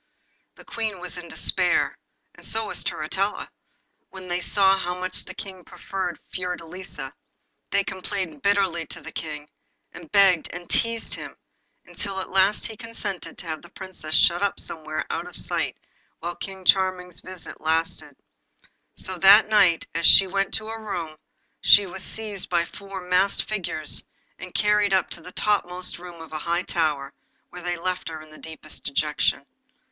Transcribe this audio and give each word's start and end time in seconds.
The 0.55 0.65
Queen 0.65 0.99
was 0.99 1.15
in 1.19 1.27
despair, 1.27 1.95
and 2.33 2.43
so 2.43 2.65
was 2.65 2.83
Turritella, 2.83 3.51
when 4.09 4.29
they 4.29 4.41
saw 4.41 4.75
how 4.75 4.99
much 4.99 5.25
the 5.25 5.35
King 5.35 5.63
preferred 5.63 6.19
Fiordelisa. 6.33 7.13
They 7.69 7.83
complained 7.83 8.41
bitterly 8.41 8.87
to 8.87 8.99
the 9.01 9.11
King, 9.11 9.47
and 9.91 10.11
begged 10.11 10.49
and 10.51 10.67
teased 10.67 11.13
him, 11.13 11.37
until 11.85 12.15
he 12.15 12.21
at 12.21 12.31
last 12.31 12.67
consented 12.79 13.37
to 13.37 13.45
have 13.45 13.61
the 13.61 13.69
Princess 13.69 14.15
shut 14.15 14.41
up 14.41 14.59
somewhere 14.59 15.05
out 15.11 15.27
of 15.27 15.35
sight 15.37 15.77
while 16.17 16.33
King 16.35 16.65
Charming's 16.65 17.21
visit 17.21 17.61
lasted. 17.61 18.15
So 18.95 19.19
that 19.19 19.49
night, 19.49 19.85
as 19.93 20.07
she 20.07 20.25
went 20.25 20.51
to 20.55 20.65
her 20.65 20.83
room, 20.83 21.15
she 21.61 21.85
was 21.85 22.01
seized 22.03 22.49
by 22.49 22.65
four 22.65 23.01
masked 23.01 23.47
figures, 23.47 24.03
and 24.39 24.51
carried 24.51 24.95
up 24.95 25.11
into 25.11 25.21
the 25.21 25.31
topmost 25.31 25.99
room 25.99 26.19
of 26.23 26.33
a 26.33 26.39
high 26.39 26.63
tower, 26.63 27.13
where 27.51 27.61
they 27.61 27.77
left 27.77 28.09
her 28.09 28.19
in 28.19 28.31
the 28.31 28.39
deepest 28.39 28.83
dejection. 28.83 29.45